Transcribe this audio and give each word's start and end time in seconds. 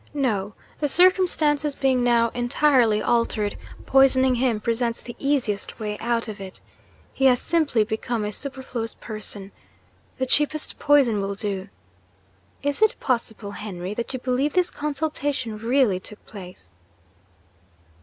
No: 0.15 0.55
the 0.79 0.87
circumstances 0.87 1.75
being 1.75 2.03
now 2.03 2.29
entirely 2.29 3.03
altered, 3.03 3.55
poisoning 3.85 4.33
him 4.33 4.59
presents 4.59 5.03
the 5.03 5.15
easiest 5.19 5.79
way 5.79 5.95
out 5.99 6.27
of 6.27 6.41
it. 6.41 6.59
He 7.13 7.25
has 7.25 7.39
simply 7.39 7.83
become 7.83 8.25
a 8.25 8.31
superfluous 8.33 8.95
person. 8.95 9.51
The 10.17 10.25
cheapest 10.25 10.79
poison 10.79 11.21
will 11.21 11.35
do. 11.35 11.69
Is 12.63 12.81
it 12.81 12.99
possible, 12.99 13.51
Henry, 13.51 13.93
that 13.93 14.11
you 14.11 14.17
believe 14.17 14.53
this 14.53 14.71
consultation 14.71 15.59
really 15.59 15.99
took 15.99 16.25
place?' 16.25 16.73